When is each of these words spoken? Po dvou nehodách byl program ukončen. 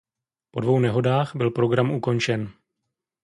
Po 0.51 0.59
dvou 0.59 0.79
nehodách 0.79 1.31
byl 1.35 1.51
program 1.51 1.91
ukončen. 1.91 2.49